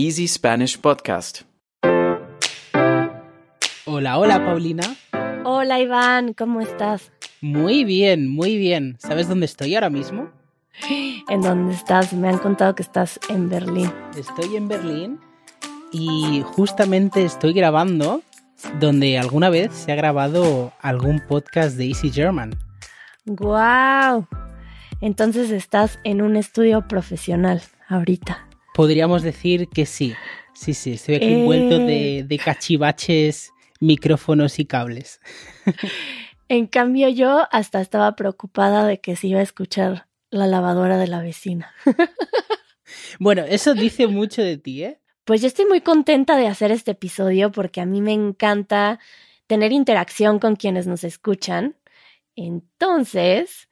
[0.00, 1.40] Easy Spanish Podcast.
[3.84, 4.84] Hola, hola Paulina.
[5.42, 7.10] Hola Iván, ¿cómo estás?
[7.40, 8.94] Muy bien, muy bien.
[9.00, 10.30] ¿Sabes dónde estoy ahora mismo?
[10.88, 12.12] ¿En dónde estás?
[12.12, 13.92] Me han contado que estás en Berlín.
[14.16, 15.18] Estoy en Berlín
[15.90, 18.22] y justamente estoy grabando
[18.78, 22.56] donde alguna vez se ha grabado algún podcast de Easy German.
[23.26, 24.28] ¡Guau!
[25.00, 28.47] Entonces estás en un estudio profesional ahorita.
[28.78, 30.14] Podríamos decir que sí.
[30.54, 32.22] Sí, sí, estoy aquí envuelto de, Eh.
[32.22, 35.20] de cachivaches, micrófonos y cables.
[36.48, 41.08] En cambio yo hasta estaba preocupada de que se iba a escuchar la lavadora de
[41.08, 41.74] la vecina.
[43.18, 45.00] Bueno, eso dice mucho de ti, ¿eh?
[45.24, 49.00] Pues yo estoy muy contenta de hacer este episodio porque a mí me encanta
[49.48, 51.74] tener interacción con quienes nos escuchan.
[52.36, 53.68] Entonces,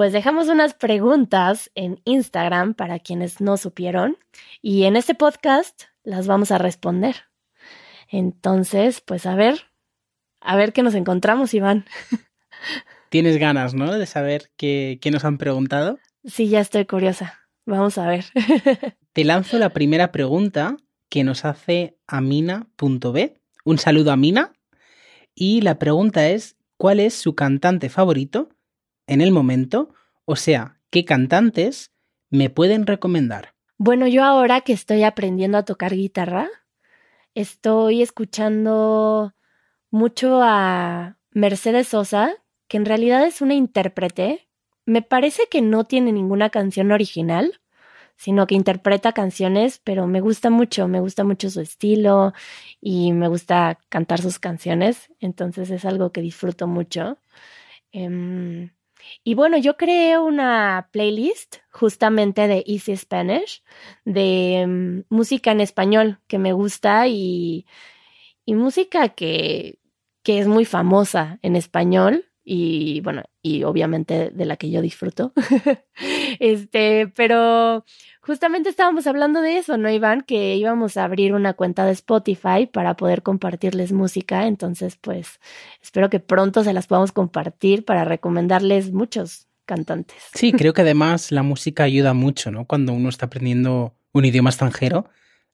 [0.00, 4.16] pues dejamos unas preguntas en Instagram para quienes no supieron
[4.62, 7.16] y en este podcast las vamos a responder.
[8.08, 9.66] Entonces, pues a ver,
[10.40, 11.84] a ver qué nos encontramos, Iván.
[13.10, 13.92] Tienes ganas, ¿no?
[13.92, 15.98] De saber qué, qué nos han preguntado.
[16.24, 17.38] Sí, ya estoy curiosa.
[17.66, 18.24] Vamos a ver.
[19.12, 20.78] Te lanzo la primera pregunta
[21.10, 23.34] que nos hace Amina.b.
[23.66, 24.54] Un saludo a Amina.
[25.34, 28.48] Y la pregunta es, ¿cuál es su cantante favorito
[29.10, 29.92] en el momento?
[30.24, 31.92] O sea, ¿qué cantantes
[32.30, 33.54] me pueden recomendar?
[33.76, 36.48] Bueno, yo ahora que estoy aprendiendo a tocar guitarra,
[37.34, 39.34] estoy escuchando
[39.90, 42.34] mucho a Mercedes Sosa,
[42.68, 44.48] que en realidad es una intérprete.
[44.86, 47.60] Me parece que no tiene ninguna canción original,
[48.16, 52.32] sino que interpreta canciones, pero me gusta mucho, me gusta mucho su estilo
[52.80, 57.18] y me gusta cantar sus canciones, entonces es algo que disfruto mucho.
[57.92, 58.70] Em,
[59.24, 63.62] y bueno, yo creé una playlist justamente de Easy Spanish,
[64.04, 67.66] de mm, música en español que me gusta y,
[68.44, 69.78] y música que,
[70.22, 75.32] que es muy famosa en español y bueno, y obviamente de la que yo disfruto.
[76.38, 77.84] este, pero
[78.20, 80.22] justamente estábamos hablando de eso, ¿no, Iván?
[80.22, 84.46] Que íbamos a abrir una cuenta de Spotify para poder compartirles música.
[84.46, 85.40] Entonces, pues,
[85.82, 90.16] espero que pronto se las podamos compartir para recomendarles muchos cantantes.
[90.34, 92.66] Sí, creo que además la música ayuda mucho, ¿no?
[92.66, 95.08] Cuando uno está aprendiendo un idioma extranjero.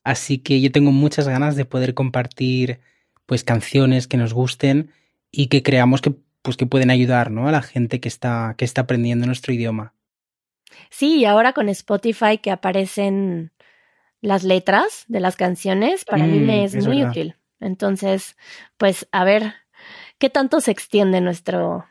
[0.04, 2.80] Así que yo tengo muchas ganas de poder compartir
[3.26, 4.90] pues canciones que nos gusten
[5.32, 7.48] y que creamos que pues que pueden ayudar, ¿no?
[7.48, 9.94] A la gente que está que está aprendiendo nuestro idioma.
[10.90, 13.52] Sí, y ahora con Spotify que aparecen
[14.20, 17.10] las letras de las canciones, para mí Mm, me es, es muy verdad.
[17.10, 17.36] útil.
[17.60, 18.36] Entonces,
[18.76, 19.54] pues a ver
[20.18, 21.84] qué tanto se extiende nuestro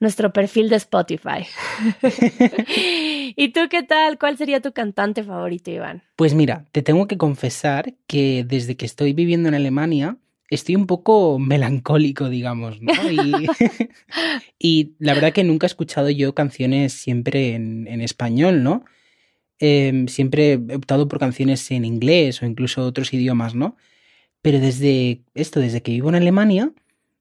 [0.00, 1.46] nuestro perfil de Spotify.
[3.36, 4.18] ¿Y tú qué tal?
[4.18, 6.02] ¿Cuál sería tu cantante favorito, Iván?
[6.16, 10.16] Pues mira, te tengo que confesar que desde que estoy viviendo en Alemania
[10.50, 12.92] estoy un poco melancólico, digamos, ¿no?
[13.10, 13.46] Y,
[14.58, 18.84] y la verdad que nunca he escuchado yo canciones siempre en, español, ¿no?
[19.60, 23.76] Eh, siempre he optado por canciones en inglés o incluso otros idiomas, ¿no?
[24.40, 26.72] Pero desde esto, desde que vivo en Alemania,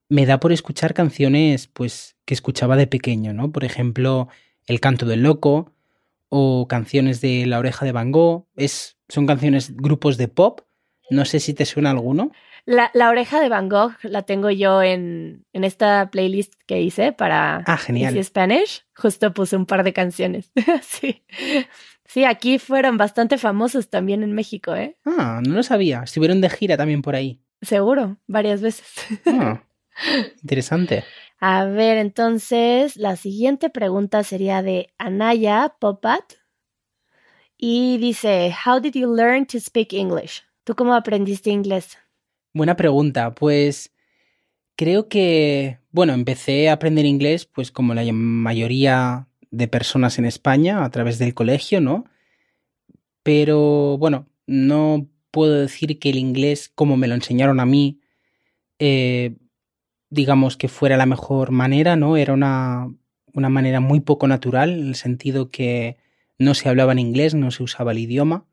[0.09, 3.51] me da por escuchar canciones, pues, que escuchaba de pequeño, ¿no?
[3.51, 4.29] Por ejemplo,
[4.67, 5.73] El canto del loco
[6.29, 8.47] o canciones de La oreja de Van Gogh.
[8.55, 10.61] Es, son canciones, grupos de pop.
[11.09, 12.31] No sé si te suena alguno.
[12.67, 17.13] La, la oreja de Van Gogh la tengo yo en, en esta playlist que hice
[17.13, 18.13] para Ah, genial.
[18.13, 18.85] Easy Spanish.
[18.94, 20.51] Justo puse un par de canciones.
[20.81, 21.23] sí.
[22.06, 24.97] Sí, aquí fueron bastante famosos también en México, ¿eh?
[25.06, 26.01] Ah, no lo sabía.
[26.03, 27.41] Estuvieron de gira también por ahí.
[27.61, 28.85] Seguro, varias veces.
[29.27, 29.63] Ah,
[30.41, 31.06] interesante.
[31.39, 36.33] A ver, entonces la siguiente pregunta sería de Anaya Popat
[37.56, 40.44] y dice, How did you learn to speak English?
[40.66, 41.97] ¿Tú cómo aprendiste inglés?
[42.57, 43.35] Buena pregunta.
[43.35, 43.94] Pues
[44.75, 50.84] creo que, bueno, empecé a aprender inglés, pues como la mayoría de personas en España,
[50.84, 52.06] a través del colegio, ¿no?
[53.22, 58.00] Pero bueno, no puedo decir que el inglés, como me lo enseñaron a mí,
[58.80, 59.36] eh,
[60.09, 62.18] digamos que fuera la mejor manera, ¿no?
[62.18, 62.88] Era una,
[63.33, 65.98] una manera muy poco natural, en el sentido que
[66.39, 68.48] no se hablaba en inglés, no se usaba el idioma.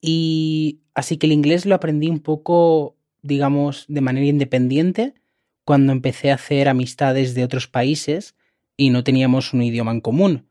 [0.00, 5.14] Y así que el inglés lo aprendí un poco, digamos, de manera independiente
[5.64, 8.34] cuando empecé a hacer amistades de otros países
[8.76, 10.46] y no teníamos un idioma en común.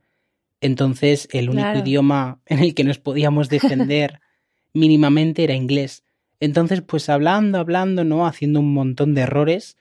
[0.61, 1.79] Entonces, el único Claro.
[1.79, 4.19] idioma en el que nos podíamos defender
[4.73, 6.03] mínimamente era inglés.
[6.39, 8.27] Entonces, pues hablando, hablando, ¿no?
[8.27, 9.77] Haciendo un montón de errores,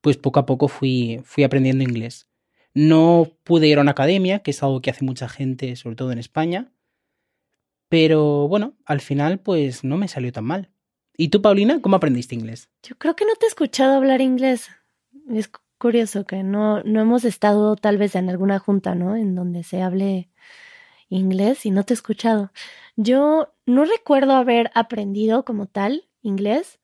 [0.00, 2.28] pues poco a poco fui, fui aprendiendo inglés.
[2.74, 6.10] No pude ir a una academia, que es algo que hace mucha gente, sobre todo
[6.10, 6.71] en España,
[7.92, 10.70] Pero bueno, al final pues no me salió tan mal.
[11.14, 12.70] ¿Y tú, Paulina, cómo aprendiste inglés?
[12.82, 14.70] Yo creo que no te he escuchado hablar inglés.
[15.28, 19.14] Es curioso que no, no hemos estado tal vez en alguna junta, ¿no?
[19.14, 20.30] En donde se hable
[21.10, 22.50] inglés y no te he escuchado.
[22.96, 26.80] Yo no recuerdo haber aprendido como tal inglés.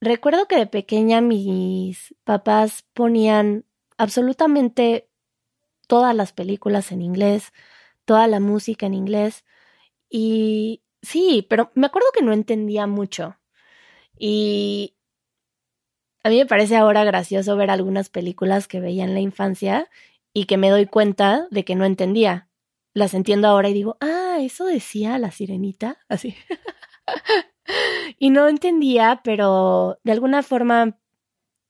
[0.00, 3.66] Recuerdo que de pequeña mis papás ponían
[3.98, 5.10] absolutamente
[5.86, 7.52] todas las películas en inglés,
[8.06, 9.44] toda la música en inglés.
[10.14, 13.38] Y sí, pero me acuerdo que no entendía mucho.
[14.18, 14.94] Y
[16.22, 19.88] a mí me parece ahora gracioso ver algunas películas que veía en la infancia
[20.34, 22.50] y que me doy cuenta de que no entendía.
[22.92, 26.36] Las entiendo ahora y digo, ah, eso decía la sirenita, así.
[28.18, 30.98] y no entendía, pero de alguna forma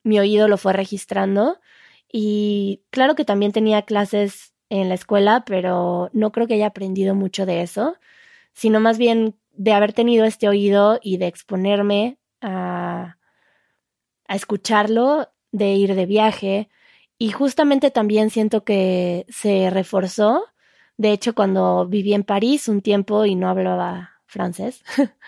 [0.02, 1.60] mi oído lo fue registrando
[2.10, 7.14] y claro que también tenía clases en la escuela, pero no creo que haya aprendido
[7.14, 7.96] mucho de eso,
[8.52, 13.18] sino más bien de haber tenido este oído y de exponerme a,
[14.26, 16.68] a escucharlo, de ir de viaje.
[17.18, 20.44] Y justamente también siento que se reforzó.
[20.96, 24.82] De hecho, cuando viví en París un tiempo y no hablaba francés,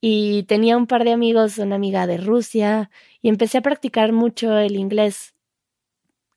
[0.00, 2.90] y tenía un par de amigos, una amiga de Rusia,
[3.22, 5.34] y empecé a practicar mucho el inglés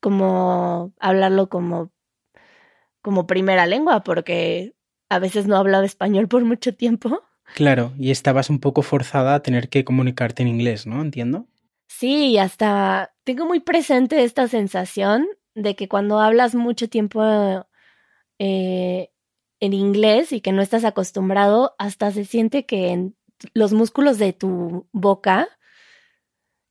[0.00, 1.90] como hablarlo como,
[3.02, 4.75] como primera lengua, porque
[5.08, 7.22] a veces no hablaba español por mucho tiempo.
[7.54, 11.00] Claro, y estabas un poco forzada a tener que comunicarte en inglés, ¿no?
[11.00, 11.46] Entiendo.
[11.88, 17.22] Sí, hasta tengo muy presente esta sensación de que cuando hablas mucho tiempo
[18.38, 19.10] eh,
[19.60, 23.16] en inglés y que no estás acostumbrado, hasta se siente que en
[23.54, 25.48] los músculos de tu boca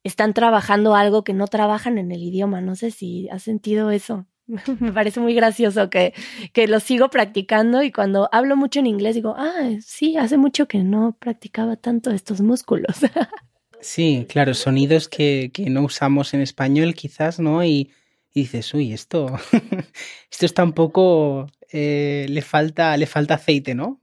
[0.04, 2.62] están trabajando algo que no trabajan en el idioma.
[2.62, 4.28] No sé si has sentido eso.
[4.80, 6.14] Me parece muy gracioso que,
[6.54, 10.68] que lo sigo practicando y cuando hablo mucho en inglés digo, ah, sí, hace mucho
[10.68, 12.98] que no practicaba tanto estos músculos.
[13.82, 17.64] Sí, claro, sonidos que, que no usamos en español quizás, ¿no?
[17.64, 17.92] Y,
[18.34, 19.28] y dices, uy, esto,
[20.32, 24.02] esto está un poco, eh, le, falta, le falta aceite, ¿no?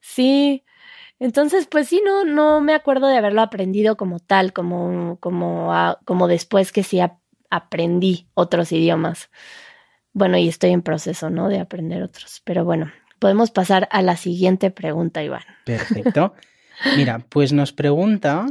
[0.00, 0.64] Sí,
[1.20, 5.72] entonces, pues sí, no, no me acuerdo de haberlo aprendido como tal, como, como,
[6.04, 6.98] como después que sí
[7.54, 9.30] aprendí otros idiomas.
[10.12, 11.48] Bueno, y estoy en proceso, ¿no?
[11.48, 12.42] De aprender otros.
[12.44, 15.44] Pero bueno, podemos pasar a la siguiente pregunta, Iván.
[15.64, 16.34] Perfecto.
[16.96, 18.46] Mira, pues nos pregunta,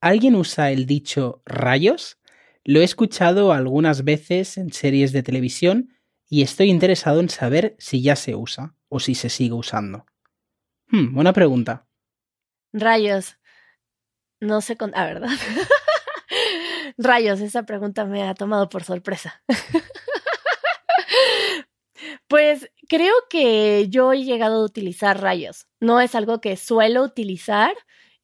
[0.00, 2.18] ¿alguien usa el dicho rayos?
[2.62, 5.90] Lo he escuchado algunas veces en series de televisión
[6.28, 10.06] y estoy interesado en saber si ya se usa o si se sigue usando.
[10.88, 11.88] Hmm, buena pregunta.
[12.72, 13.38] Rayos.
[14.38, 14.92] No sé con...
[14.94, 15.30] Ah, ¿verdad?
[16.98, 19.42] Rayos, esa pregunta me ha tomado por sorpresa.
[22.28, 25.66] pues creo que yo he llegado a utilizar rayos.
[25.80, 27.74] No es algo que suelo utilizar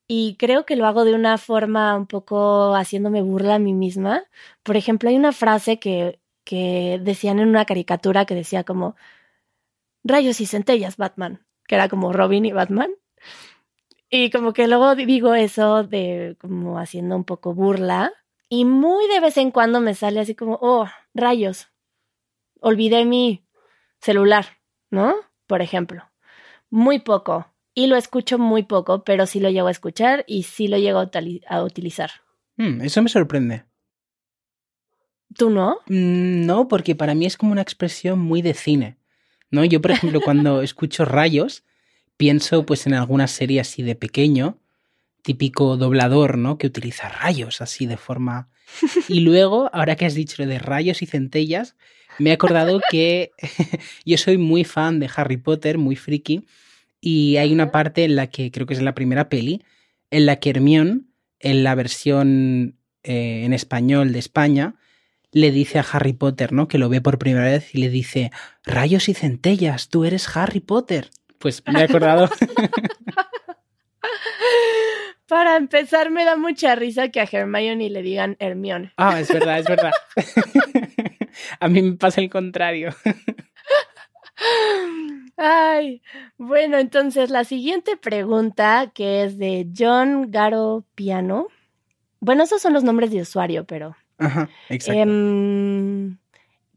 [0.09, 4.25] y creo que lo hago de una forma un poco haciéndome burla a mí misma.
[4.63, 8.97] Por ejemplo, hay una frase que, que decían en una caricatura que decía como
[10.05, 12.91] rayos y centellas, Batman, que era como Robin y Batman.
[14.11, 18.13] Y como que luego digo eso de como haciendo un poco burla.
[18.55, 21.69] Y muy de vez en cuando me sale así como, oh, rayos,
[22.61, 23.47] olvidé mi
[23.99, 24.59] celular,
[24.91, 25.15] ¿no?
[25.47, 26.03] Por ejemplo.
[26.69, 27.51] Muy poco.
[27.73, 30.99] Y lo escucho muy poco, pero sí lo llego a escuchar y sí lo llego
[30.99, 32.11] a, utilizar.
[32.59, 33.65] Hmm, eso me sorprende.
[35.35, 35.79] ¿Tú no?
[35.87, 38.99] Mm, no, porque para mí es como una expresión muy de cine.
[39.51, 39.65] ¿No?
[39.65, 41.65] Yo, por ejemplo, cuando escucho rayos,
[42.19, 44.59] pienso pues en alguna serie así de pequeño,
[45.23, 46.59] típico doblador, ¿no?
[46.59, 48.49] Que utiliza rayos así de forma...
[49.09, 51.77] Y luego, ahora que has dicho de rayos y centellas,
[52.19, 53.31] me he acordado que
[54.05, 56.47] yo soy muy fan de Harry Potter, muy friki,
[57.01, 59.63] y hay una parte en la que creo que es la primera peli,
[60.11, 61.01] en la que Hermione,
[61.41, 64.77] en la versión eh, en español de España,
[65.33, 66.69] le dice a Harry Potter, ¿no?
[66.69, 68.31] Que lo ve por primera vez y le dice,
[68.65, 71.11] rayos y centellas, tú eres Harry Potter.
[71.39, 72.31] Pues me he acordado.
[75.27, 78.93] Para empezar, me da mucha risa que a Hermione le digan Hermione.
[78.97, 79.93] Ah, es verdad, es verdad.
[81.61, 82.95] a mí me pasa el contrario.
[85.37, 86.03] Ay,
[86.37, 91.49] bueno, entonces la siguiente pregunta, que es de John Garo Piano.
[92.21, 93.97] Bueno, esos son los nombres de usuario, pero.
[94.19, 95.01] Ajá, exacto.
[95.01, 96.19] Em,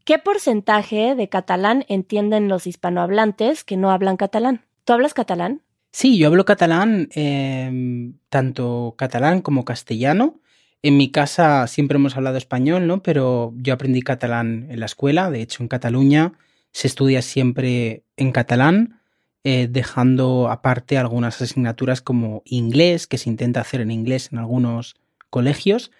[0.06, 4.64] ¿Qué porcentaje de catalán entienden los hispanohablantes que no hablan catalán?
[4.84, 5.62] ¿Tú hablas catalán?
[5.98, 10.42] Sí, yo hablo catalán, em, tanto catalán como castellano.
[10.82, 13.02] En mi casa siempre hemos hablado español, ¿no?
[13.02, 15.30] Pero yo aprendí catalán en la escuela.
[15.30, 16.34] De hecho, en Cataluña
[16.70, 19.00] se estudia siempre en catalán.
[19.48, 24.96] eh, dejando aparte algunas asignaturas como inglés, que se intenta hacer en inglés en algunos
[25.30, 25.92] colegios,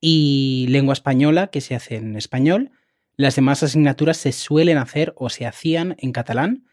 [0.00, 2.72] y lengua española, que se hace en español.
[3.16, 6.66] Las demás asignaturas se suelen hacer o se hacían en catalán.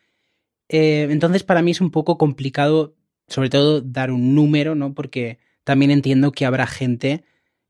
[0.69, 2.95] Eh, entonces, para mí es un poco complicado,
[3.27, 4.93] sobre todo, dar un número, ¿no?
[4.93, 7.23] Porque también entiendo que habrá gente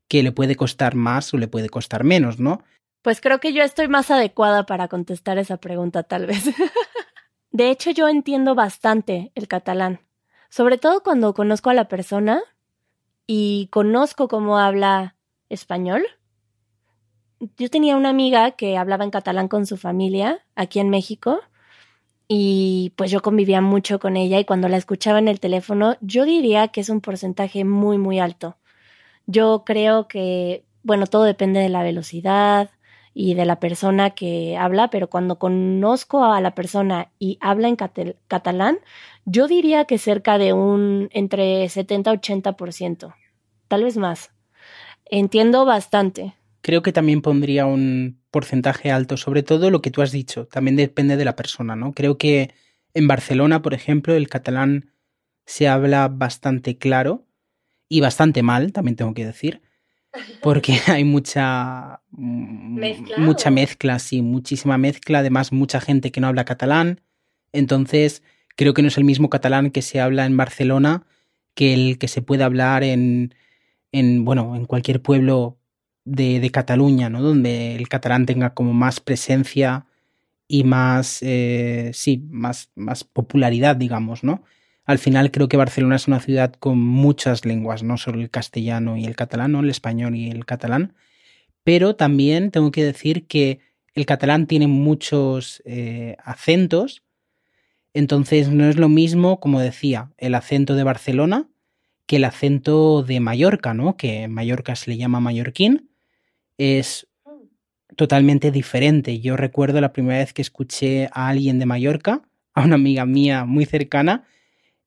[0.08, 2.62] que le puede costar más o le puede costar menos, ¿no?
[3.02, 6.44] Pues creo que yo estoy más adecuada para contestar esa pregunta, tal vez.
[7.50, 10.00] de hecho, yo entiendo bastante el catalán,
[10.50, 12.42] sobre todo cuando conozco a la persona
[13.26, 15.16] y conozco cómo habla
[15.48, 16.06] español.
[17.56, 21.40] Yo tenía una amiga que hablaba en catalán con su familia aquí en México
[22.28, 26.24] y pues yo convivía mucho con ella y cuando la escuchaba en el teléfono yo
[26.26, 28.58] diría que es un porcentaje muy muy alto.
[29.26, 32.70] Yo creo que, bueno, todo depende de la velocidad
[33.14, 37.76] y de la persona que habla, pero cuando conozco a la persona y habla en
[37.76, 38.78] catalán,
[39.26, 43.14] yo diría que cerca de un entre 70-80%,
[43.68, 44.30] tal vez más.
[45.04, 46.37] Entiendo bastante.
[46.68, 50.76] Creo que también pondría un porcentaje alto, sobre todo lo que tú has dicho, también
[50.76, 51.94] depende de la persona, ¿no?
[51.94, 52.52] Creo que
[52.92, 54.92] en Barcelona, por ejemplo, el catalán
[55.46, 57.26] se habla bastante claro
[57.88, 59.62] y bastante mal, también tengo que decir,
[60.42, 66.44] porque hay mucha ¿Mezcla mucha mezcla, sí, muchísima mezcla, además mucha gente que no habla
[66.44, 67.00] catalán,
[67.54, 68.22] entonces
[68.56, 71.06] creo que no es el mismo catalán que se habla en Barcelona
[71.54, 73.34] que el que se puede hablar en,
[73.90, 75.58] en bueno, en cualquier pueblo
[76.08, 77.22] de, Cataluña, ¿no?
[77.22, 79.86] Donde el catalán tenga como más presencia
[80.46, 84.42] y más, eh, sí, más, más popularidad, digamos, ¿no?
[84.84, 88.96] Al final creo que Barcelona es una ciudad con muchas lenguas, no solo el castellano
[88.96, 90.94] y el catalán, el español y el catalán,
[91.62, 93.60] pero también tengo que decir que
[93.94, 97.02] el catalán tiene muchos eh, acentos,
[97.92, 101.48] entonces no es lo mismo, como decía, el acento de Barcelona
[102.08, 103.98] que el acento de Mallorca, ¿no?
[103.98, 105.90] Que en Mallorca se le llama mallorquín,
[106.58, 107.08] es
[107.96, 109.20] totalmente diferente.
[109.20, 112.22] Yo recuerdo la primera vez que escuché a alguien de Mallorca,
[112.54, 114.24] a una amiga mía muy cercana,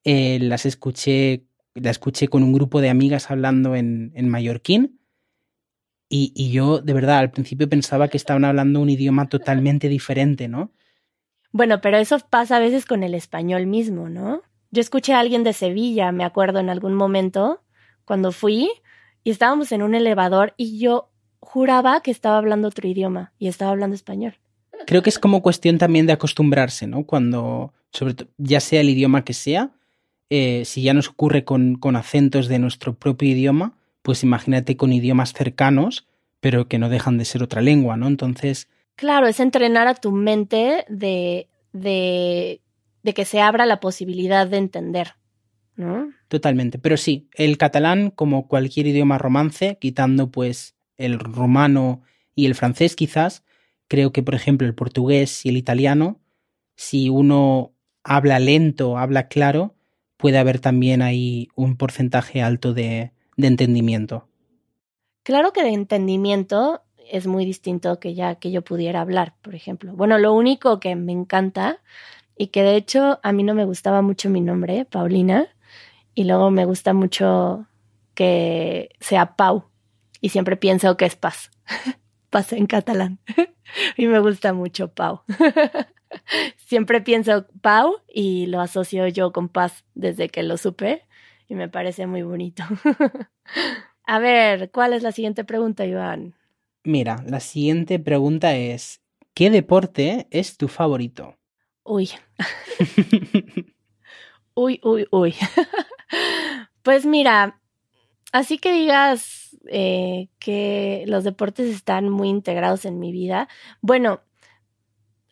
[0.04, 4.98] eh, las escuché, la escuché con un grupo de amigas hablando en, en mallorquín.
[6.08, 10.46] Y, y, yo, de verdad, al principio pensaba que estaban hablando un idioma totalmente diferente,
[10.46, 10.70] ¿no?
[11.52, 14.42] Bueno, pero eso pasa a veces con el español mismo, ¿no?
[14.70, 17.62] Yo escuché a alguien de Sevilla, me acuerdo en algún momento,
[18.04, 18.70] cuando fui,
[19.24, 21.11] y estábamos en un elevador y yo
[21.52, 24.38] juraba que estaba hablando otro idioma y estaba hablando español.
[24.86, 27.04] Creo que es como cuestión también de acostumbrarse, ¿no?
[27.04, 29.70] Cuando, sobre todo, ya sea el idioma que sea,
[30.30, 34.94] eh, si ya nos ocurre con, con, acentos de nuestro propio idioma, pues imagínate con
[34.94, 36.06] idiomas cercanos,
[36.40, 38.06] pero que no dejan de ser otra lengua, ¿no?
[38.06, 38.70] Entonces.
[38.96, 42.62] Claro, es entrenar a tu mente de, de,
[43.02, 45.16] de que se abra la posibilidad de entender,
[45.76, 46.14] ¿no?
[46.28, 46.78] Totalmente.
[46.78, 52.02] Pero sí, el catalán, como cualquier idioma romance, quitando pues el rumano
[52.34, 53.44] y el francés quizás,
[53.88, 56.20] creo que por ejemplo el portugués y el italiano,
[56.76, 57.72] si uno
[58.04, 59.74] habla lento, habla claro,
[60.16, 64.28] puede haber también ahí un porcentaje alto de, de, entendimiento.
[65.24, 69.94] Claro que de entendimiento es muy distinto que ya que yo pudiera hablar, por ejemplo.
[69.94, 71.80] Bueno, lo único que me encanta
[72.36, 75.48] y que de hecho a mí no me gustaba mucho mi nombre, Paulina,
[76.14, 77.66] y luego me gusta mucho
[78.14, 79.64] que sea Pau,
[80.22, 81.50] y siempre pienso que es paz.
[82.30, 83.18] paz en catalán.
[83.98, 85.20] y me gusta mucho Pau.
[86.56, 91.02] siempre pienso Pau y lo asocio yo con paz desde que lo supe
[91.48, 92.62] y me parece muy bonito.
[94.04, 96.34] A ver, ¿cuál es la siguiente pregunta, Iván?
[96.84, 99.02] Mira, la siguiente pregunta es,
[99.34, 101.36] ¿qué deporte es tu favorito?
[101.84, 102.10] Uy.
[104.54, 105.34] uy, uy, uy.
[106.82, 107.60] pues mira,
[108.32, 113.48] así que digas eh, que los deportes están muy integrados en mi vida.
[113.80, 114.20] Bueno,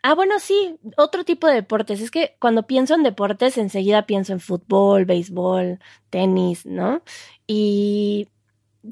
[0.03, 2.01] ah, bueno, sí, otro tipo de deportes.
[2.01, 5.79] Es que cuando pienso en deportes, enseguida pienso en fútbol, béisbol,
[6.11, 7.03] tenis, ¿no?
[7.47, 8.29] Y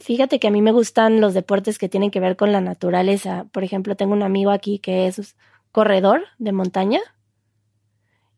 [0.00, 3.46] fíjate que a mí me gustan los deportes que tienen que ver con la naturaleza.
[3.52, 5.36] Por ejemplo, tengo un amigo aquí que es
[5.72, 7.00] corredor de montaña.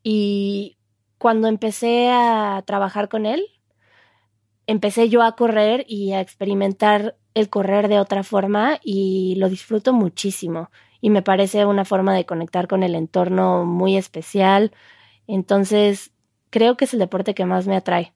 [0.02, 0.78] Y
[1.18, 3.46] cuando empecé a trabajar con él,
[4.70, 9.92] empecé yo a correr y a experimentar el correr de otra forma y lo disfruto
[9.92, 14.72] muchísimo y me parece una forma de conectar con el entorno muy especial.
[15.26, 16.12] Entonces,
[16.50, 18.14] creo que es el deporte que más me atrae.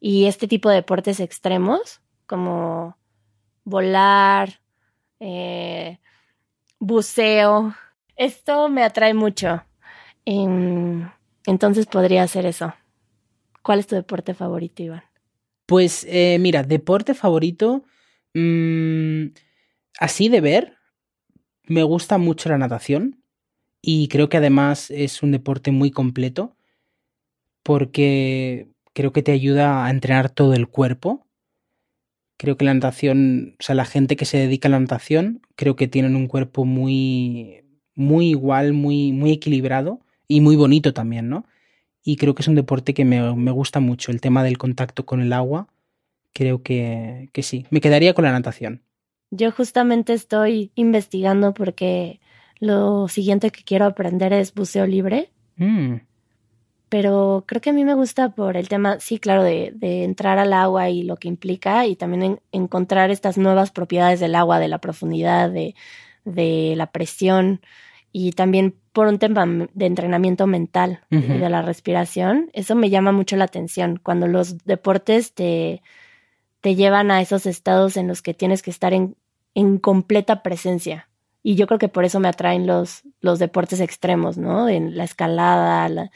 [0.00, 2.96] Y este tipo de deportes extremos, como
[3.62, 4.60] volar,
[5.20, 6.00] eh,
[6.80, 7.76] buceo,
[8.16, 9.62] esto me atrae mucho.
[10.24, 11.12] En
[11.46, 12.74] Entonces podría ser eso.
[13.62, 15.04] ¿Cuál es tu deporte favorito, Iván?
[15.66, 17.84] Pues eh, mira, deporte favorito,
[18.34, 19.26] mmm,
[20.00, 20.74] así de ver,
[21.66, 23.22] me gusta mucho la natación
[23.82, 26.56] y creo que además es un deporte muy completo
[27.66, 31.26] porque creo que te ayuda a entrenar todo el cuerpo.
[32.38, 35.74] Creo que la natación, o sea, la gente que se dedica a la natación, creo
[35.76, 37.62] que tienen un cuerpo muy,
[37.94, 41.46] muy igual, muy, muy equilibrado y muy bonito también, ¿no?
[42.08, 45.04] Y creo que es un deporte que me, me gusta mucho, el tema del contacto
[45.04, 45.66] con el agua.
[46.32, 48.80] Creo que, que sí, me quedaría con la natación.
[49.32, 52.20] Yo justamente estoy investigando porque
[52.60, 55.30] lo siguiente que quiero aprender es buceo libre.
[55.56, 55.96] Mm.
[56.88, 60.38] Pero creo que a mí me gusta por el tema, sí, claro, de, de entrar
[60.38, 64.60] al agua y lo que implica y también en, encontrar estas nuevas propiedades del agua,
[64.60, 65.74] de la profundidad, de,
[66.24, 67.60] de la presión
[68.18, 69.44] y también por un tema
[69.74, 72.48] de entrenamiento mental y de la respiración.
[72.54, 75.82] Eso me llama mucho la atención cuando los deportes te,
[76.62, 79.16] te llevan a esos estados en los que tienes que estar en,
[79.54, 81.10] en completa presencia.
[81.42, 84.66] Y yo creo que por eso me atraen los, los deportes extremos, ¿no?
[84.70, 86.10] En la escalada, la-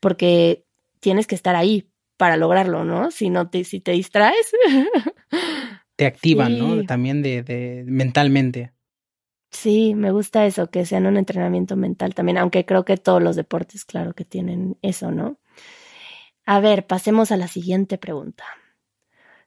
[0.00, 0.64] porque
[0.98, 3.12] tienes que estar ahí para lograrlo, ¿no?
[3.12, 4.50] Si no te, si te distraes.
[5.96, 6.84] Te activan, ¿no?
[6.86, 8.72] También de, de mentalmente.
[9.56, 13.36] Sí, me gusta eso, que sean un entrenamiento mental también, aunque creo que todos los
[13.36, 15.38] deportes, claro que tienen eso, ¿no?
[16.44, 18.44] A ver, pasemos a la siguiente pregunta.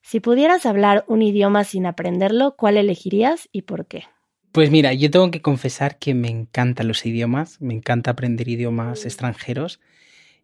[0.01, 4.05] Si pudieras hablar un idioma sin aprenderlo, ¿cuál elegirías y por qué?
[4.51, 9.05] Pues mira, yo tengo que confesar que me encantan los idiomas, me encanta aprender idiomas
[9.05, 9.79] extranjeros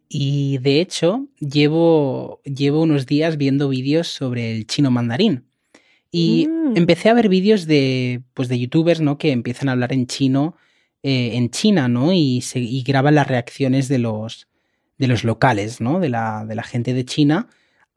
[0.07, 5.44] y de hecho llevo, llevo unos días viendo vídeos sobre el chino mandarín
[6.17, 6.77] y Mm.
[6.77, 9.17] empecé a ver vídeos de, pues de youtubers ¿no?
[9.17, 10.55] que empiezan a hablar en chino
[11.03, 12.13] eh, en China ¿no?
[12.13, 14.47] y, se, y graban las reacciones de los,
[14.97, 15.99] de los locales, ¿no?
[15.99, 17.47] de, la, de la gente de China,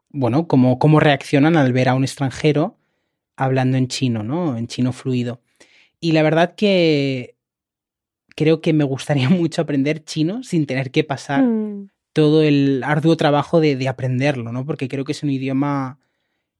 [0.09, 2.77] bueno, cómo, cómo reaccionan al ver a un extranjero
[3.37, 4.57] hablando en chino, ¿no?
[4.57, 5.41] en chino fluido.
[6.01, 7.35] Y la verdad que
[8.35, 13.15] creo que me gustaría mucho aprender chino sin tener que pasar Mm, todo el arduo
[13.17, 14.65] trabajo de, de aprenderlo, ¿no?
[14.65, 15.99] Porque creo que es un idioma...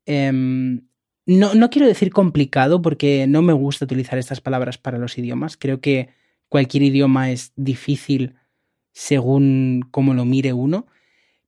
[0.05, 0.88] em,
[1.29, 5.57] no, no quiero decir complicado porque no me gusta utilizar estas palabras para los idiomas.
[5.57, 6.09] Creo que
[6.47, 8.33] cualquier idioma es difícil
[8.93, 10.87] según cómo lo mire uno,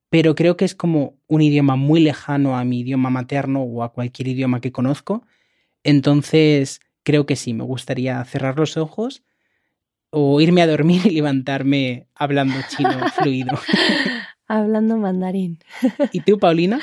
[0.09, 3.91] pero creo que es como un idioma muy lejano a mi idioma materno o a
[3.91, 5.25] cualquier idioma que conozco.
[5.83, 9.23] Entonces, creo que sí, me gustaría cerrar los ojos
[10.11, 13.57] o irme a dormir y levantarme hablando chino fluido.
[14.47, 15.57] Hablando mandarín.
[16.11, 16.79] ¿Y tú, Paulina?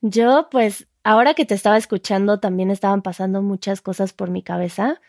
[0.00, 5.00] Yo, pues, ahora que te estaba escuchando, también estaban pasando muchas cosas por mi cabeza,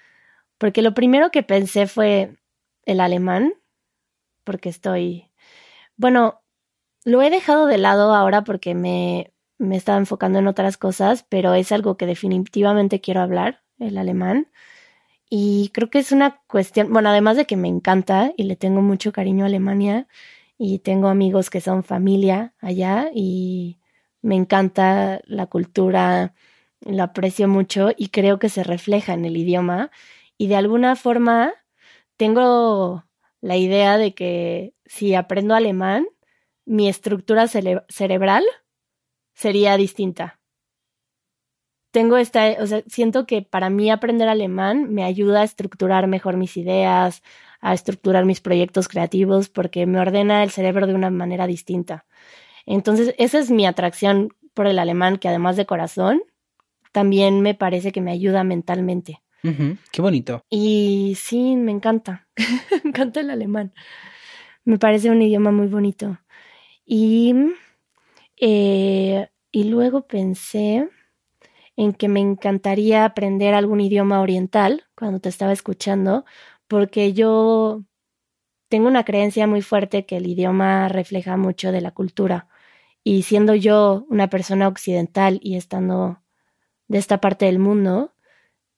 [0.59, 2.37] porque lo primero que pensé fue
[2.85, 3.55] el alemán,
[4.43, 5.31] porque estoy,
[5.95, 6.41] bueno,
[7.03, 11.55] lo he dejado de lado ahora porque me, me estaba enfocando en otras cosas, pero
[11.55, 14.51] es algo que definitivamente quiero hablar, el alemán.
[15.31, 18.83] Y creo que es una cuestión, bueno, además de que me encanta y le tengo
[18.83, 20.07] mucho cariño a Alemania
[20.59, 23.79] y tengo amigos que son familia allá y
[24.21, 26.33] me encanta la cultura,
[26.81, 29.91] la aprecio mucho y creo que se refleja en el idioma
[30.37, 31.53] y de alguna forma
[32.17, 33.05] tengo
[33.41, 36.07] la idea de que si aprendo alemán,
[36.65, 38.43] mi estructura cere cerebral
[39.33, 40.39] sería distinta.
[41.91, 46.37] Tengo esta, o sea, siento que para mí aprender alemán me ayuda a estructurar mejor
[46.37, 47.23] mis ideas,
[47.61, 52.05] a estructurar mis proyectos creativos, porque me ordena el cerebro de una manera distinta.
[52.67, 56.21] Entonces, esa es mi atracción por el alemán, que además de corazón,
[56.91, 59.23] también me parece que me ayuda mentalmente.
[59.43, 59.77] Uh -huh.
[59.91, 60.43] Qué bonito.
[60.49, 62.27] Y sí, me encanta.
[62.83, 63.73] me encanta el alemán.
[64.65, 66.19] Me parece un idioma muy bonito.
[66.85, 67.33] Y,
[68.35, 70.89] eh, y luego pensé
[71.77, 76.25] en que me encantaría aprender algún idioma oriental cuando te estaba escuchando,
[76.67, 77.83] porque yo
[78.67, 82.49] tengo una creencia muy fuerte que el idioma refleja mucho de la cultura.
[83.07, 86.21] Y siendo yo una persona occidental y estando
[86.89, 88.13] de esta parte del mundo,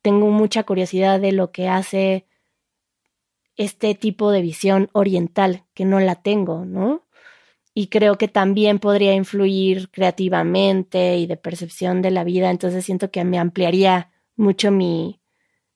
[0.04, 2.28] tengo mucha curiosidad de lo que hace
[3.56, 7.08] este tipo de visión oriental, que no la tengo, ¿no?
[7.74, 13.10] Y creo que también podría influir creativamente y de percepción de la vida, entonces siento
[13.10, 15.24] que me ampliaría mucho mi,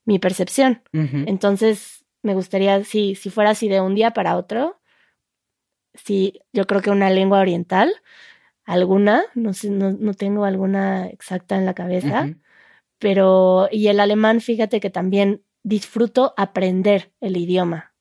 [0.05, 0.83] mi percepción.
[0.93, 1.23] Uh -huh.
[1.25, 4.79] Entonces, me gustaría, si, si fuera así de un día para otro,
[5.95, 7.91] sí, yo creo que una lengua oriental,
[8.65, 12.41] alguna, no sé, no, no tengo alguna exacta en la cabeza, Uh -huh.
[12.99, 17.91] pero, y el alemán, fíjate que también disfruto aprender el idioma.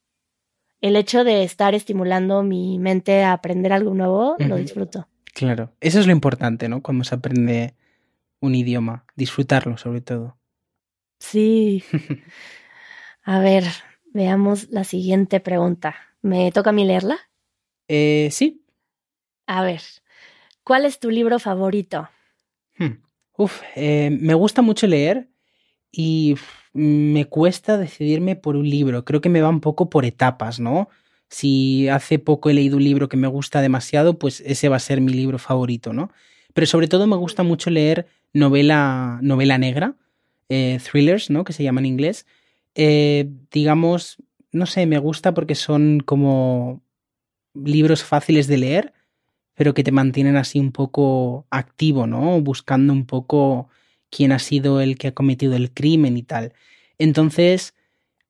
[0.81, 5.07] el hecho de estar estimulando mi mente a aprender algo nuevo, lo disfruto.
[5.33, 6.83] Claro, eso es lo importante, ¿no?
[6.83, 7.77] Cuando se aprende
[8.41, 10.39] un idioma, disfrutarlo sobre todo.
[11.21, 11.85] Sí.
[13.25, 13.65] A ver,
[14.13, 15.95] veamos la siguiente pregunta.
[16.21, 17.17] ¿Me toca a mí leerla?
[17.89, 18.65] Eh, sí.
[19.47, 19.83] A ver,
[20.65, 22.09] ¿cuál es tu libro favorito?
[22.79, 23.03] Hmm.
[23.37, 25.29] Uf, eh, me gusta mucho leer
[25.91, 26.37] y
[26.73, 29.05] me cuesta decidirme por un libro.
[29.05, 30.89] Creo que me va un poco por etapas, ¿no?
[31.29, 34.81] Si hace poco he leído un libro que me gusta demasiado, pues ese va a
[34.81, 36.11] ser mi libro favorito, ¿no?
[36.55, 39.97] Pero sobre todo me gusta mucho leer novela, novela negra,
[40.49, 41.45] eh, thrillers, ¿no?
[41.45, 42.27] Que se llama en inglés.
[42.75, 44.19] Eh, digamos,
[44.51, 46.83] no sé, me gusta porque son como
[47.55, 48.93] libros fáciles de leer,
[49.63, 52.41] pero que te mantienen así un poco activo, ¿no?
[52.41, 53.69] Buscando un poco
[54.11, 56.53] quién ha sido el que ha cometido el crimen y tal.
[56.99, 57.73] Entonces,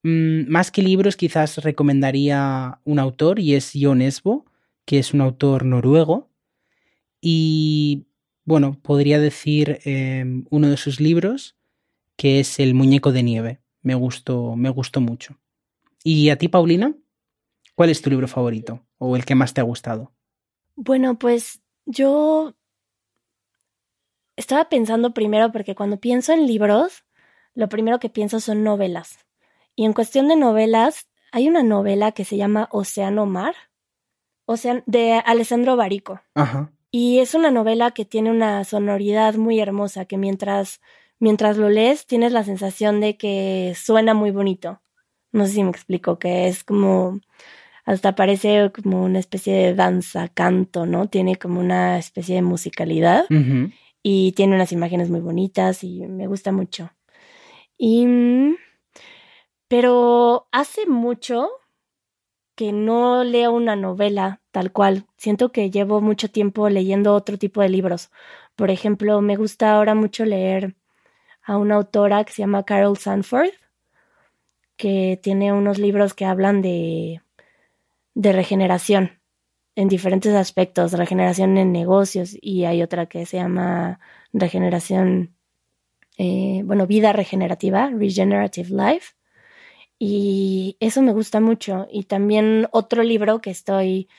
[0.03, 4.45] mm, más que libros, quizás recomendaría un autor y es Jon Esbo,
[4.85, 6.29] que es un autor noruego.
[7.19, 8.05] Y
[8.45, 11.55] bueno, podría decir eh, uno de sus libros,
[12.15, 13.59] que es El muñeco de nieve.
[13.81, 15.39] Me gustó, me gustó mucho.
[16.03, 16.95] ¿Y a ti, Paulina?
[17.73, 18.85] ¿Cuál es tu libro favorito?
[18.99, 20.12] ¿O el que más te ha gustado?
[20.75, 22.55] Bueno, pues yo
[24.35, 27.05] estaba pensando primero porque cuando pienso en libros,
[27.53, 29.19] lo primero que pienso son novelas.
[29.75, 33.55] Y en cuestión de novelas, hay una novela que se llama Océano Mar,
[34.45, 36.21] Ocean de Alessandro Barico.
[36.35, 36.71] Ajá.
[36.91, 40.79] Y es una novela que tiene una sonoridad muy hermosa, que mientras,
[41.17, 44.81] mientras lo lees tienes la sensación de que suena muy bonito.
[45.31, 47.19] No sé si me explico, que es como,
[47.85, 51.07] hasta parece como una especie de danza, canto, ¿no?
[51.07, 53.25] Tiene como una especie de musicalidad
[54.01, 56.91] y tiene unas imágenes muy bonitas y me gusta mucho.
[57.77, 58.07] Y,
[59.67, 61.49] pero hace mucho
[62.55, 65.05] que no leo una novela tal cual.
[65.17, 68.11] Siento que llevo mucho tiempo leyendo otro tipo de libros.
[68.55, 70.75] Por ejemplo, me gusta ahora mucho leer
[71.43, 73.49] a una autora que se llama Carol Sanford,
[74.77, 77.21] que tiene unos libros que hablan de,
[78.13, 79.23] de regeneración
[79.75, 83.99] en diferentes aspectos, regeneración en negocios y hay otra que se llama
[84.31, 85.35] regeneración,
[86.17, 89.15] eh, bueno, vida regenerativa, regenerative life.
[89.99, 91.87] Y eso me gusta mucho.
[91.91, 94.09] Y también otro libro que estoy,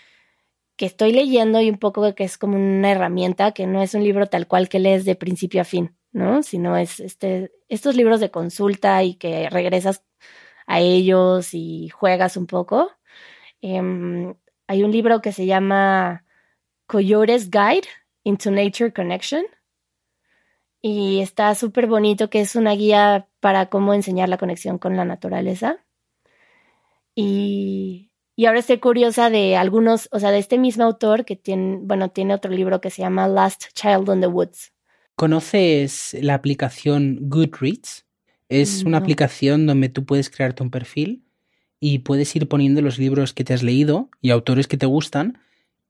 [0.76, 4.02] que estoy leyendo y un poco que es como una herramienta, que no es un
[4.02, 6.42] libro tal cual que lees de principio a fin, ¿no?
[6.42, 10.04] Sino es este, estos libros de consulta y que regresas
[10.66, 12.90] a ellos y juegas un poco.
[13.66, 14.35] Em,
[14.66, 16.22] hay un libro que se llama
[16.87, 17.88] Coyote's Guide
[18.22, 19.42] into Nature Connection.
[20.83, 25.07] Y está súper bonito, que es una guía para cómo enseñar la conexión con la
[25.07, 25.83] naturaleza.
[27.14, 31.79] Y, y ahora estoy curiosa de algunos, o sea, de este mismo autor que tiene,
[31.81, 34.74] bueno, tiene otro libro que se llama Last Child on the Woods.
[35.16, 38.05] ¿Conoces la aplicación Goodreads?
[38.50, 41.23] Es una aplicación donde tú puedes crearte un perfil
[41.87, 45.40] y puedes ir poniendo los libros que te has leído y autores que te gustan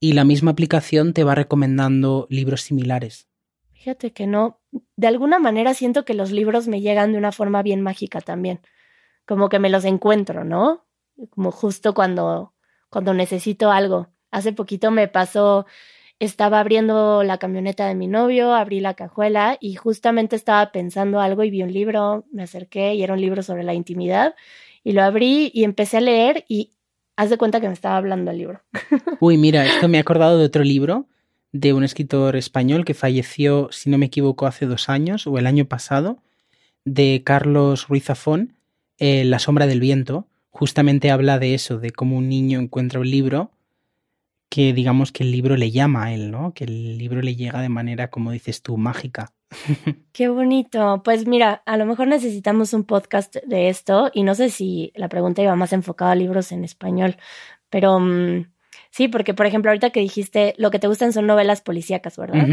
[0.01, 3.29] y la misma aplicación te va recomendando libros similares.
[3.75, 4.59] Fíjate que no,
[4.97, 8.59] de alguna manera siento que los libros me llegan de una forma bien mágica también,
[9.25, 10.85] como que me los encuentro, ¿no?
[11.31, 12.55] Como justo cuando,
[12.91, 14.09] cuando necesito algo.
[14.33, 15.65] Hace poquito me pasó,
[16.19, 21.45] estaba abriendo la camioneta de mi novio, abrí la cajuela y justamente estaba pensando algo
[21.45, 24.35] y vi un libro, me acerqué y era un libro sobre la intimidad
[24.85, 26.73] y lo abrí y empecé a leer y
[27.17, 28.63] haz de cuenta que me estaba hablando el libro.
[29.21, 31.09] Uy, mira, esto me ha acordado de otro libro
[31.53, 35.47] de un escritor español que falleció, si no me equivoco, hace dos años o el
[35.47, 36.19] año pasado,
[36.85, 38.55] de Carlos Ruiz Zafón,
[38.99, 40.27] eh, La sombra del viento.
[40.51, 43.51] Justamente habla de eso, de cómo un niño encuentra un libro
[44.49, 46.55] que digamos que el libro le llama a él, ¿no?
[46.55, 49.33] Que el libro le llega de manera, como dices tú, mágica.
[50.13, 51.03] Qué bonito.
[51.05, 55.09] Pues mira, a lo mejor necesitamos un podcast de esto y no sé si la
[55.09, 57.17] pregunta iba más enfocada a libros en español,
[57.71, 58.53] pero mm,
[58.91, 62.47] sí, porque por ejemplo, ahorita que dijiste lo que te gustan son novelas policíacas, ¿verdad?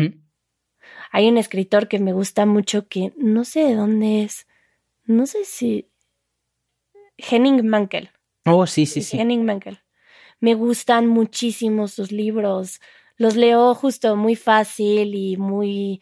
[1.12, 4.48] Hay un escritor que me gusta mucho que no sé de dónde es.
[5.06, 5.90] No sé si
[7.18, 8.10] Henning Mankell.
[8.46, 9.20] Oh, sí, sí, sí.
[9.20, 9.80] Henning Mankell.
[10.40, 12.82] Me gustan muchísimo sus libros.
[13.18, 16.02] Los leo justo muy fácil y muy,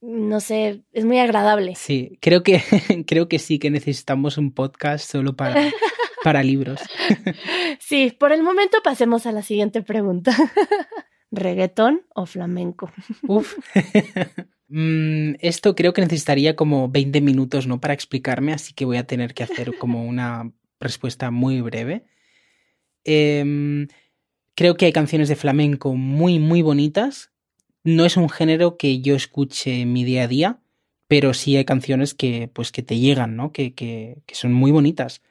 [0.00, 1.74] no sé, es muy agradable.
[1.76, 2.60] Sí, creo que,
[3.06, 5.70] creo que sí que necesitamos un podcast solo para,
[6.22, 6.80] para libros.
[7.80, 10.34] Sí, por el momento pasemos a la siguiente pregunta.
[11.30, 12.90] ¿Reggaetón o flamenco?
[13.28, 13.56] Uf.
[14.68, 17.80] Mm, esto creo que necesitaría como 20 minutos, ¿no?
[17.80, 22.06] Para explicarme, así que voy a tener que hacer como una respuesta muy breve.
[23.04, 23.88] Em,
[24.54, 27.33] creo que hay canciones de flamenco muy, muy bonitas.
[27.84, 30.58] No es un género que yo escuche en mi día a día,
[31.06, 33.52] pero sí hay canciones que, pues, que te llegan, ¿no?
[33.52, 35.22] Que, que, que son muy bonitas.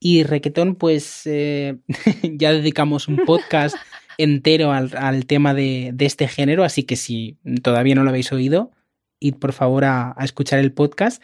[0.00, 1.76] Y reggaetón, pues eh,
[2.22, 3.76] ya dedicamos un podcast
[4.18, 8.32] entero al, al tema de, de, este género, así que si todavía no lo habéis
[8.32, 8.70] oído,
[9.18, 11.22] id por favor a, a escuchar el podcast.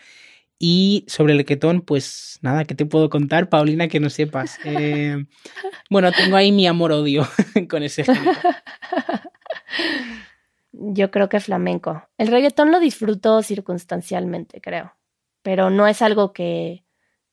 [0.59, 4.59] Y sobre el reggaetón, pues nada, ¿qué te puedo contar, Paulina, que no sepas?
[4.65, 5.25] Eh,
[5.91, 7.27] bueno, tengo ahí mi amor-odio
[7.69, 8.33] con ese género.
[10.89, 12.09] Yo creo que flamenco.
[12.17, 14.93] El reggaetón lo disfruto circunstancialmente, creo.
[15.43, 16.85] Pero no es algo que,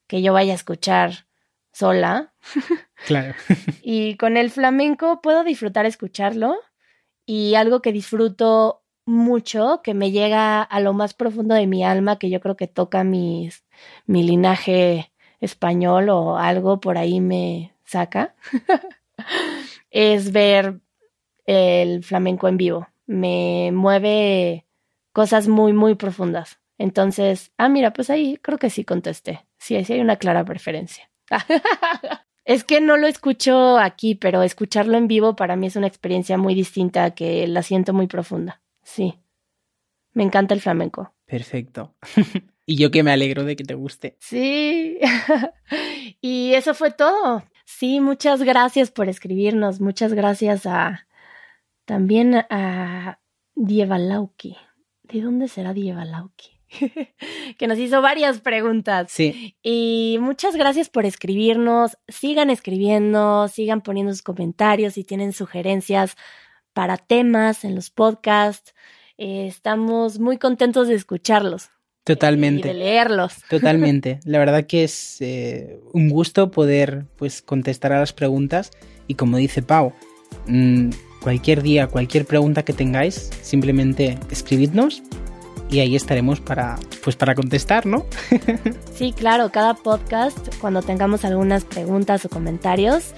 [0.07, 1.27] que yo vaya a escuchar
[1.71, 2.33] sola.
[3.05, 3.35] Claro.
[3.83, 6.55] y con el flamenco puedo disfrutar escucharlo.
[7.25, 12.17] Y algo que disfruto mucho, que me llega a lo más profundo de mi alma,
[12.17, 13.65] que yo creo que toca mis,
[14.05, 15.11] mi linaje
[15.41, 18.35] español o algo por ahí me saca,
[19.91, 20.79] es ver
[21.45, 22.87] el flamenco en vivo.
[23.05, 24.65] Me mueve
[25.11, 26.59] cosas muy, muy profundas.
[26.77, 29.45] Entonces, ah, mira, pues ahí creo que sí contesté.
[29.57, 31.09] Sí, sí hay una clara preferencia.
[32.45, 36.37] es que no lo escucho aquí, pero escucharlo en vivo para mí es una experiencia
[36.37, 38.61] muy distinta que la siento muy profunda.
[38.83, 39.19] Sí.
[40.13, 41.13] Me encanta el flamenco.
[41.25, 41.95] Perfecto.
[42.65, 44.17] y yo que me alegro de que te guste.
[44.19, 44.99] Sí.
[46.21, 47.43] y eso fue todo.
[47.65, 49.79] Sí, muchas gracias por escribirnos.
[49.79, 51.07] Muchas gracias a
[51.85, 53.19] también a
[53.55, 54.57] Dievalauki.
[55.03, 56.53] ¿De dónde será Dievalauki?
[57.57, 59.11] que nos hizo varias preguntas.
[59.11, 59.55] Sí.
[59.61, 61.97] Y muchas gracias por escribirnos.
[62.07, 66.15] Sigan escribiendo, sigan poniendo sus comentarios si tienen sugerencias
[66.73, 68.73] para temas en los podcasts.
[69.17, 71.69] Eh, estamos muy contentos de escucharlos.
[72.03, 72.67] Totalmente.
[72.67, 73.35] Y de leerlos.
[73.49, 74.19] Totalmente.
[74.25, 78.71] La verdad que es eh, un gusto poder pues, contestar a las preguntas
[79.07, 79.93] y como dice Pau,
[80.47, 80.89] mmm,
[81.23, 85.01] cualquier día, cualquier pregunta que tengáis, simplemente escribidnos
[85.69, 88.05] y ahí estaremos para, pues para contestar, ¿no?
[88.93, 93.13] sí, claro, cada podcast, cuando tengamos algunas preguntas o comentarios,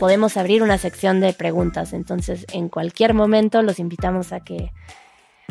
[0.00, 1.92] podemos abrir una sección de preguntas.
[1.92, 4.72] Entonces, en cualquier momento los invitamos a que,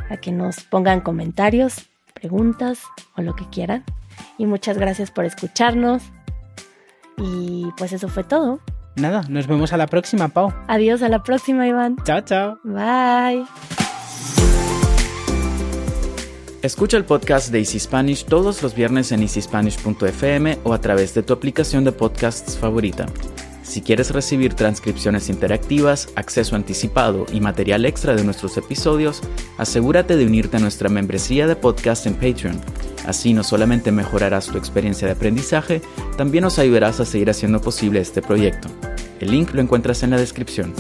[0.10, 2.80] a que nos pongan comentarios, preguntas
[3.16, 3.86] o lo que quieran.
[4.38, 6.04] Y muchas gracias por escucharnos.
[7.18, 8.60] Y pues eso fue todo.
[8.96, 10.54] Nada, nos vemos a la próxima, Pau.
[10.68, 11.96] Adiós, a la próxima, Iván.
[12.04, 12.60] Chao, chao.
[12.64, 13.46] Bye.
[16.62, 21.24] Escucha el podcast de Easy Spanish todos los viernes en easyspanish.fm o a través de
[21.24, 23.06] tu aplicación de podcasts favorita.
[23.70, 29.22] Si quieres recibir transcripciones interactivas, acceso anticipado y material extra de nuestros episodios,
[29.60, 32.60] asegúrate de unirte a nuestra membresía de podcast en Patreon.
[33.06, 35.84] Así no solamente mejorarás tu experiencia de aprendizaje,
[36.18, 38.70] también nos ayudarás a seguir haciendo posible este proyecto.
[39.20, 40.74] El link lo encuentras en la descripción.